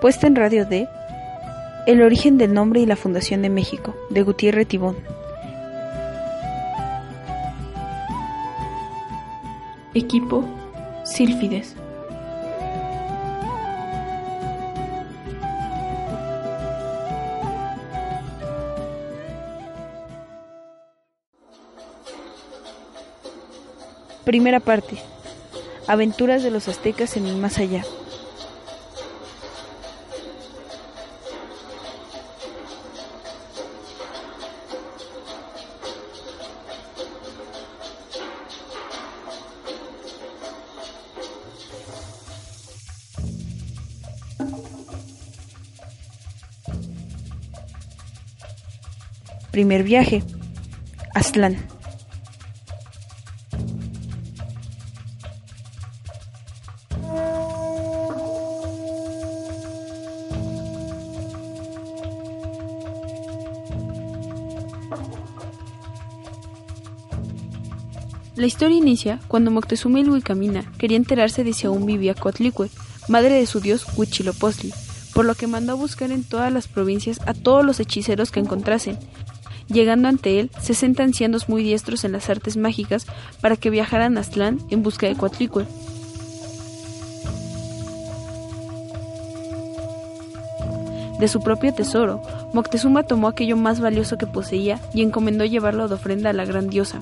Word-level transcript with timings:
Puesta 0.00 0.26
en 0.26 0.34
Radio 0.34 0.64
D, 0.64 0.88
El 1.86 2.00
origen 2.00 2.38
del 2.38 2.54
nombre 2.54 2.80
y 2.80 2.86
la 2.86 2.96
fundación 2.96 3.42
de 3.42 3.50
México, 3.50 3.94
de 4.08 4.22
Gutiérrez 4.22 4.66
Tibón. 4.66 4.96
Equipo 9.92 10.42
Sílfides. 11.04 11.76
Primera 24.24 24.60
parte. 24.60 24.96
Aventuras 25.86 26.42
de 26.42 26.50
los 26.50 26.68
aztecas 26.68 27.18
en 27.18 27.26
el 27.26 27.36
más 27.36 27.58
allá. 27.58 27.84
Primer 49.50 49.82
viaje. 49.82 50.22
Aztlán. 51.14 51.56
La 68.40 68.46
historia 68.46 68.78
inicia 68.78 69.20
cuando 69.28 69.50
Moctezuma 69.50 70.00
Ilhuicamina 70.00 70.64
quería 70.78 70.96
enterarse 70.96 71.44
de 71.44 71.52
si 71.52 71.66
aún 71.66 71.84
vivía 71.84 72.14
Coatlicue, 72.14 72.70
madre 73.06 73.34
de 73.34 73.44
su 73.44 73.60
dios 73.60 73.84
Huitzilopochtli, 73.96 74.72
por 75.12 75.26
lo 75.26 75.34
que 75.34 75.46
mandó 75.46 75.72
a 75.72 75.74
buscar 75.74 76.10
en 76.10 76.24
todas 76.24 76.50
las 76.50 76.66
provincias 76.66 77.20
a 77.26 77.34
todos 77.34 77.66
los 77.66 77.80
hechiceros 77.80 78.30
que 78.30 78.40
encontrasen. 78.40 78.96
Llegando 79.72 80.08
ante 80.08 80.40
él, 80.40 80.50
60 80.60 81.02
ancianos 81.02 81.48
muy 81.48 81.62
diestros 81.62 82.04
en 82.04 82.12
las 82.12 82.28
artes 82.28 82.56
mágicas 82.56 83.06
para 83.40 83.56
que 83.56 83.70
viajaran 83.70 84.16
a 84.16 84.20
Aztlán 84.20 84.58
en 84.70 84.82
busca 84.82 85.06
de 85.06 85.14
Coatlicue. 85.14 85.64
De 91.20 91.28
su 91.28 91.40
propio 91.40 91.72
tesoro, 91.72 92.20
Moctezuma 92.52 93.04
tomó 93.04 93.28
aquello 93.28 93.56
más 93.56 93.78
valioso 93.78 94.18
que 94.18 94.26
poseía 94.26 94.80
y 94.92 95.02
encomendó 95.02 95.44
llevarlo 95.44 95.86
de 95.86 95.94
ofrenda 95.94 96.30
a 96.30 96.32
la 96.32 96.44
gran 96.44 96.68
diosa. 96.68 97.00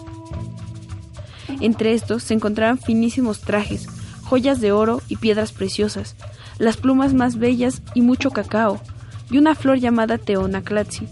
Entre 1.61 1.94
estos 1.94 2.22
se 2.24 2.34
encontraban 2.34 2.78
finísimos 2.78 3.41
trajes, 3.41 3.86
joyas 4.24 4.61
de 4.61 4.72
oro 4.72 5.00
y 5.08 5.16
piedras 5.16 5.52
preciosas, 5.52 6.16
las 6.58 6.77
plumas 6.77 7.14
más 7.14 7.39
bellas 7.39 7.80
y 7.94 8.02
mucho 8.02 8.30
cacao, 8.30 8.80
y 9.30 9.39
una 9.39 9.55
flor 9.55 9.78
llamada 9.78 10.19
Teonaclatzi, 10.19 11.06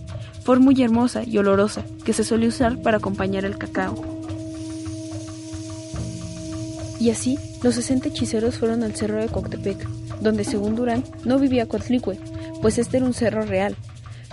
flor 0.47 0.61
muy 0.61 0.81
hermosa 0.81 1.25
y 1.25 1.39
olorosa 1.39 1.83
que 2.05 2.13
se 2.13 2.23
suele 2.23 2.47
usar 2.47 2.81
para 2.81 2.99
acompañar 2.99 3.45
el 3.45 3.59
cacao. 3.59 4.01
Y 7.01 7.11
así, 7.11 7.37
los 7.65 7.75
60 7.75 8.11
hechiceros 8.11 8.57
fueron 8.57 8.85
al 8.85 8.95
cerro 8.95 9.21
de 9.21 9.27
Coctepec, 9.27 9.89
donde 10.21 10.45
según 10.45 10.77
Durán 10.77 11.03
no 11.25 11.41
vivía 11.41 11.67
Coatlicue, 11.67 12.21
pues 12.63 12.79
este 12.79 12.99
era 12.99 13.07
un 13.07 13.13
cerro 13.13 13.43
real, 13.43 13.75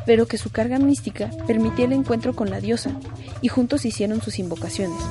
pero 0.05 0.27
que 0.27 0.37
su 0.37 0.51
carga 0.51 0.77
mística 0.77 1.31
permitía 1.47 1.85
el 1.85 1.93
encuentro 1.93 2.35
con 2.35 2.51
la 2.51 2.61
diosa, 2.61 2.91
y 3.41 3.47
juntos 3.47 3.83
hicieron 3.83 4.21
sus 4.21 4.37
invocaciones. 4.37 5.01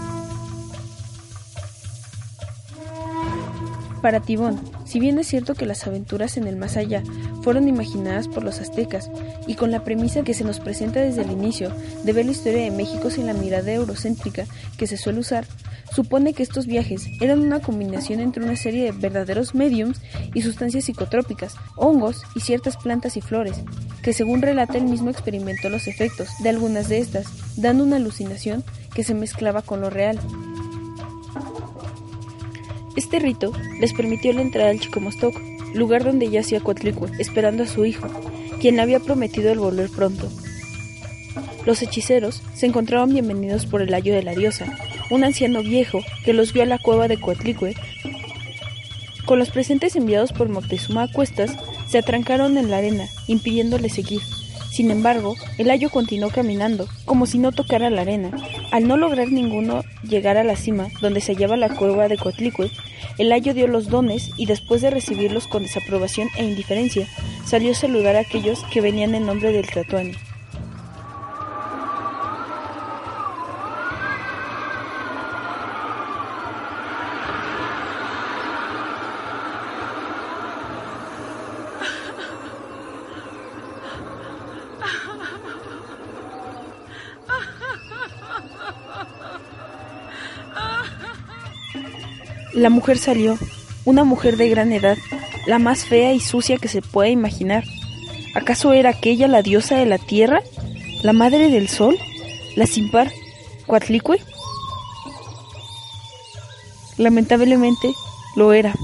Para 4.03 4.21
Tibón, 4.21 4.61
si 4.85 5.01
bien 5.01 5.19
es 5.19 5.27
cierto 5.27 5.55
que 5.55 5.67
las 5.67 5.85
aventuras 5.85 6.37
en 6.37 6.47
el 6.47 6.55
más 6.55 6.77
allá 6.77 7.03
fueron 7.43 7.69
imaginadas 7.69 8.29
por 8.29 8.45
los 8.45 8.61
aztecas 8.61 9.11
y 9.47 9.55
con 9.55 9.71
la 9.71 9.85
premisa 9.85 10.23
que 10.23 10.35
se 10.35 10.45
nos 10.45 10.61
presenta 10.61 11.01
desde 11.01 11.23
el 11.23 11.31
inicio 11.31 11.73
de 12.05 12.13
ver 12.13 12.25
la 12.25 12.33
historia 12.33 12.63
de 12.63 12.71
México 12.71 13.11
sin 13.11 13.27
la 13.27 13.35
mirada 13.35 13.73
eurocéntrica 13.73 14.47
que 14.79 14.87
se 14.87 14.97
suele 14.97 15.21
usar, 15.21 15.47
supone 15.95 16.33
que 16.33 16.43
estos 16.43 16.67
viajes 16.67 17.07
eran 17.21 17.41
una 17.41 17.61
combinación 17.61 18.21
entre 18.21 18.43
una 18.43 18.57
serie 18.57 18.85
de 18.85 18.93
verdaderos 18.93 19.55
mediums 19.55 20.01
y 20.35 20.43
sustancias 20.43 20.85
psicotrópicas, 20.85 21.55
hongos 21.77 22.23
y 22.35 22.41
ciertas 22.41 22.77
plantas 22.77 23.17
y 23.17 23.21
flores, 23.21 23.61
que 24.03 24.13
según 24.13 24.43
relata 24.43 24.79
el 24.79 24.85
mismo 24.85 25.11
experimentó 25.11 25.69
los 25.69 25.89
efectos 25.89 26.29
de 26.41 26.49
algunas 26.49 26.89
de 26.89 26.99
estas, 26.99 27.27
dando 27.57 27.85
una 27.85 27.97
alucinación 27.97 28.65
que 28.95 29.05
se 29.05 29.15
mezclaba 29.15 29.63
con 29.63 29.81
lo 29.81 29.91
real. 29.91 30.19
Este 32.97 33.19
rito 33.19 33.53
les 33.81 33.93
permitió 33.95 34.33
la 34.33 34.43
entrada 34.43 34.71
al 34.71 34.81
Chicomostoc, 34.81 35.35
lugar 35.75 36.05
donde 36.05 36.31
yacía 36.31 36.61
Coatlicue, 36.61 37.11
esperando 37.19 37.63
a 37.63 37.67
su 37.67 37.85
hijo, 37.85 38.09
quien 38.61 38.77
le 38.77 38.83
había 38.83 39.01
prometido 39.01 39.51
el 39.51 39.59
volver 39.59 39.91
pronto. 39.91 40.29
Los 41.65 41.83
hechiceros 41.83 42.43
se 42.55 42.67
encontraban 42.67 43.13
bienvenidos 43.13 43.67
por 43.67 43.83
el 43.83 43.95
ayo 43.95 44.15
de 44.15 44.23
la 44.23 44.35
diosa, 44.35 44.67
un 45.11 45.25
anciano 45.25 45.63
viejo 45.63 46.01
que 46.25 46.33
los 46.33 46.53
vio 46.53 46.63
a 46.63 46.67
la 46.67 46.79
cueva 46.79 47.09
de 47.09 47.21
Coatlicue. 47.21 47.75
Con 49.25 49.39
los 49.39 49.51
presentes 49.51 49.95
enviados 49.95 50.33
por 50.33 50.49
Moctezuma 50.49 51.05
a 51.05 51.13
cuestas, 51.13 51.57
se 51.87 51.99
atrancaron 51.99 52.59
en 52.59 52.71
la 52.71 52.79
arena, 52.79 53.07
impidiéndole 53.29 53.89
seguir. 53.89 54.21
Sin 54.73 54.91
embargo, 54.91 55.37
el 55.59 55.71
ayo 55.71 55.91
continuó 55.91 56.31
caminando, 56.31 56.89
como 57.05 57.27
si 57.27 57.37
no 57.37 57.53
tocara 57.53 57.91
la 57.91 58.01
arena. 58.01 58.31
Al 58.71 58.89
no 58.89 58.97
lograr 58.97 59.31
ninguno 59.31 59.85
llegar 60.03 60.39
a 60.39 60.45
la 60.45 60.57
cima, 60.57 60.89
donde 61.03 61.21
se 61.21 61.35
hallaba 61.35 61.59
la 61.59 61.69
cueva 61.69 62.09
de 62.09 62.17
Coatlicue, 62.17 62.71
el 63.19 63.33
ayo 63.33 63.53
dio 63.53 63.67
los 63.67 63.91
dones 63.91 64.31
y 64.39 64.47
después 64.47 64.81
de 64.81 64.89
recibirlos 64.89 65.47
con 65.47 65.65
desaprobación 65.65 66.31
e 66.39 66.45
indiferencia, 66.45 67.07
salió 67.45 67.73
a 67.73 67.75
saludar 67.75 68.17
a 68.17 68.21
aquellos 68.21 68.65
que 68.73 68.81
venían 68.81 69.15
en 69.15 69.27
nombre 69.27 69.53
del 69.53 69.67
Tlatoani. 69.67 70.15
La 92.55 92.69
mujer 92.69 92.99
salió, 92.99 93.39
una 93.87 94.05
mujer 94.05 94.37
de 94.37 94.51
gran 94.51 94.73
edad, 94.73 94.99
la 95.47 95.59
más 95.59 95.87
fea 95.87 96.13
y 96.13 96.21
sucia 96.21 96.59
que 96.59 96.69
se 96.69 96.83
pueda 96.83 97.09
imaginar. 97.09 97.65
¿Acaso 98.35 98.73
era 98.75 98.91
aquella 98.91 99.27
la 99.27 99.43
diosa 99.43 99.77
de 99.77 99.87
la 99.87 99.99
tierra? 99.99 100.43
¿La 101.03 101.13
madre 101.15 101.49
del 101.49 101.69
sol? 101.69 101.97
¿La 102.55 102.67
sin 102.67 102.91
par? 102.91 103.11
Lamentablemente, 106.99 107.93
lo 108.37 108.53
era. 108.53 108.75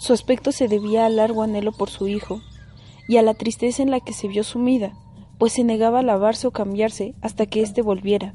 Su 0.00 0.14
aspecto 0.14 0.50
se 0.50 0.66
debía 0.66 1.04
al 1.04 1.16
largo 1.16 1.42
anhelo 1.42 1.72
por 1.72 1.90
su 1.90 2.08
hijo, 2.08 2.40
y 3.06 3.18
a 3.18 3.22
la 3.22 3.34
tristeza 3.34 3.82
en 3.82 3.90
la 3.90 4.00
que 4.00 4.14
se 4.14 4.28
vio 4.28 4.44
sumida, 4.44 4.92
pues 5.38 5.52
se 5.52 5.64
negaba 5.64 5.98
a 5.98 6.02
lavarse 6.02 6.46
o 6.46 6.52
cambiarse 6.52 7.14
hasta 7.20 7.44
que 7.44 7.60
éste 7.60 7.82
volviera. 7.82 8.32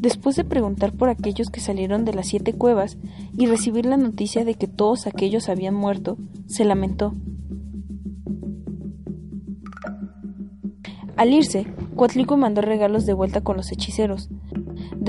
Después 0.00 0.34
de 0.34 0.44
preguntar 0.44 0.92
por 0.94 1.10
aquellos 1.10 1.50
que 1.50 1.60
salieron 1.60 2.06
de 2.06 2.14
las 2.14 2.26
siete 2.26 2.54
cuevas 2.54 2.96
y 3.36 3.44
recibir 3.44 3.84
la 3.84 3.98
noticia 3.98 4.46
de 4.46 4.54
que 4.54 4.66
todos 4.66 5.06
aquellos 5.06 5.50
habían 5.50 5.74
muerto, 5.74 6.16
se 6.46 6.64
lamentó. 6.64 7.14
Al 11.18 11.34
irse, 11.34 11.66
Cuatlico 11.96 12.38
mandó 12.38 12.62
regalos 12.62 13.04
de 13.04 13.12
vuelta 13.12 13.42
con 13.42 13.58
los 13.58 13.70
hechiceros. 13.72 14.30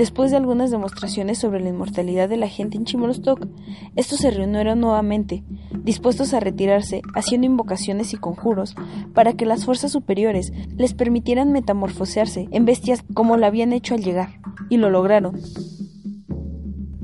Después 0.02 0.32
de 0.32 0.36
algunas 0.36 0.72
demostraciones 0.72 1.38
sobre 1.38 1.60
la 1.60 1.68
inmortalidad 1.68 2.28
de 2.28 2.36
la 2.36 2.48
gente 2.48 2.76
en 2.76 2.84
Chimolostok, 2.84 3.46
estos 3.94 4.18
se 4.18 4.32
reunieron 4.32 4.80
nuevamente, 4.80 5.44
dispuestos 5.84 6.34
a 6.34 6.40
retirarse, 6.40 7.02
haciendo 7.14 7.46
invocaciones 7.46 8.12
y 8.12 8.16
conjuros 8.16 8.74
para 9.14 9.34
que 9.34 9.46
las 9.46 9.64
fuerzas 9.64 9.92
superiores 9.92 10.52
les 10.76 10.92
permitieran 10.92 11.52
metamorfosearse 11.52 12.48
en 12.50 12.64
bestias 12.64 13.04
como 13.14 13.36
lo 13.36 13.46
habían 13.46 13.72
hecho 13.72 13.94
al 13.94 14.02
llegar, 14.02 14.40
y 14.68 14.78
lo 14.78 14.90
lograron. 14.90 15.40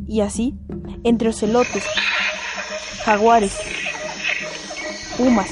Y 0.08 0.20
así, 0.20 0.58
entre 1.04 1.28
ocelotes, 1.28 1.84
jaguares, 3.04 3.56
pumas, 5.16 5.50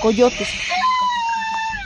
coyotes, 0.00 0.48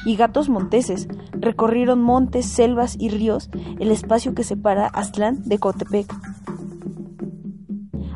y 0.05 0.17
gatos 0.17 0.49
monteses 0.49 1.09
recorrieron 1.42 2.00
montes, 2.00 2.46
selvas 2.46 2.96
y 2.98 3.10
ríos 3.10 3.50
el 3.78 3.90
espacio 3.90 4.34
que 4.34 4.44
separa 4.44 4.86
Aztlán 4.86 5.42
de 5.42 5.58
Cotepec. 5.58 6.14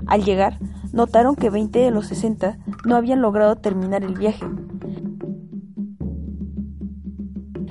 Al 0.07 0.25
llegar, 0.25 0.59
notaron 0.93 1.35
que 1.35 1.51
20 1.51 1.79
de 1.79 1.91
los 1.91 2.07
60 2.07 2.59
no 2.87 2.97
habían 2.97 3.21
logrado 3.21 3.57
terminar 3.57 4.05
el 4.05 4.15
viaje. 4.15 4.47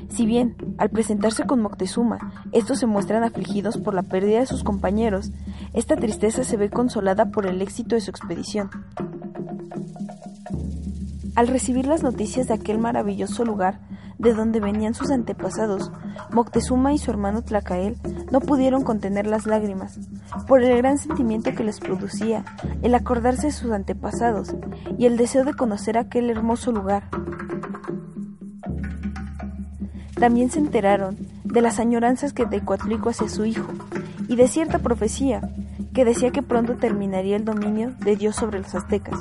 Si 0.10 0.26
bien, 0.26 0.56
al 0.78 0.90
presentarse 0.90 1.46
con 1.46 1.62
Moctezuma, 1.62 2.20
estos 2.52 2.80
se 2.80 2.86
muestran 2.86 3.24
afligidos 3.24 3.78
por 3.78 3.94
la 3.94 4.04
pérdida 4.04 4.40
de 4.40 4.46
sus 4.46 4.64
compañeros, 4.64 5.32
esta 5.74 5.96
tristeza 5.96 6.44
se 6.44 6.56
ve 6.56 6.70
consolada 6.70 7.32
por 7.32 7.46
el 7.46 7.62
éxito 7.62 7.96
de 7.96 8.02
su 8.02 8.12
expedición. 8.12 8.70
Al 11.36 11.48
recibir 11.48 11.86
las 11.86 12.02
noticias 12.02 12.48
de 12.48 12.54
aquel 12.54 12.80
maravilloso 12.80 13.44
lugar 13.44 13.80
de 14.18 14.34
donde 14.34 14.62
venían 14.62 14.94
sus 14.94 15.12
antepasados, 15.12 15.92
Moctezuma 16.32 16.94
y 16.94 16.98
su 16.98 17.12
hermano 17.12 17.42
Tlacael 17.42 17.98
no 18.32 18.40
pudieron 18.40 18.84
contener 18.84 19.28
las 19.28 19.46
lágrimas, 19.46 20.00
por 20.48 20.64
el 20.64 20.78
gran 20.78 20.98
sentimiento 20.98 21.54
que 21.54 21.66
les 21.66 21.82
producía 21.82 22.46
el 22.82 22.96
acordarse 22.96 23.48
de 23.48 23.52
sus 23.52 23.72
antepasados 23.72 24.56
y 24.98 25.08
el 25.08 25.18
deseo 25.18 25.44
de 25.44 25.54
conocer 25.54 25.98
aquel 25.98 26.30
hermoso 26.30 26.72
lugar. 26.72 27.10
También 30.18 30.50
se 30.50 30.60
enteraron 30.60 31.18
de 31.44 31.62
las 31.62 31.80
añoranzas 31.80 32.32
que 32.32 32.46
Tecuatlico 32.46 33.10
hacia 33.10 33.28
su 33.28 33.44
hijo 33.44 33.68
y 34.30 34.38
de 34.38 34.48
cierta 34.48 34.80
profecía 34.80 35.42
que 35.94 36.06
decía 36.06 36.32
que 36.32 36.42
pronto 36.42 36.76
terminaría 36.76 37.36
el 37.36 37.44
dominio 37.44 37.94
de 38.00 38.16
Dios 38.16 38.38
sobre 38.38 38.60
los 38.60 38.74
aztecas. 38.74 39.20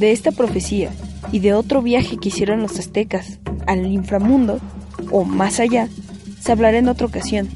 De 0.00 0.12
esta 0.12 0.32
profecía 0.32 0.90
y 1.30 1.40
de 1.40 1.52
otro 1.52 1.82
viaje 1.82 2.16
que 2.16 2.30
hicieron 2.30 2.62
los 2.62 2.78
aztecas 2.78 3.38
al 3.66 3.84
inframundo 3.84 4.58
o 5.10 5.24
más 5.24 5.60
allá, 5.60 5.88
se 6.40 6.52
hablará 6.52 6.78
en 6.78 6.88
otra 6.88 7.06
ocasión. 7.06 7.50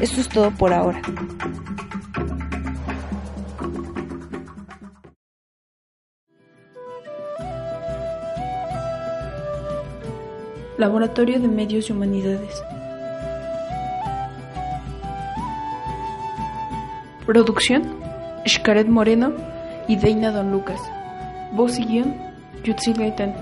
Eso 0.00 0.20
es 0.20 0.28
todo 0.28 0.50
por 0.50 0.72
ahora. 0.72 1.00
Laboratorio 10.76 11.38
de 11.38 11.46
Medios 11.46 11.88
y 11.88 11.92
Humanidades. 11.92 12.64
Producción: 17.26 17.84
Xcaret 18.44 18.88
Moreno 18.88 19.57
y 19.88 19.96
Deina 19.96 20.30
Don 20.30 20.52
Lucas. 20.52 20.80
Voz 21.52 21.78
y 21.78 21.84
guion, 21.84 22.14
Yutzi 22.62 22.92
Gaitán. 22.92 23.34